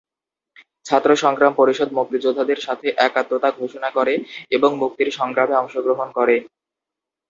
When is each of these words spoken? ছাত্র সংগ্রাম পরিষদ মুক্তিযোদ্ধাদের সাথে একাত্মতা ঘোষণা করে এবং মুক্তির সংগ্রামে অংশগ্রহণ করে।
ছাত্র 0.85 1.09
সংগ্রাম 1.15 1.53
পরিষদ 1.55 1.89
মুক্তিযোদ্ধাদের 1.97 2.59
সাথে 2.61 2.87
একাত্মতা 2.99 3.49
ঘোষণা 3.59 3.89
করে 3.91 4.13
এবং 4.51 4.69
মুক্তির 4.81 5.09
সংগ্রামে 5.19 5.55
অংশগ্রহণ 5.55 6.07
করে। 6.17 6.35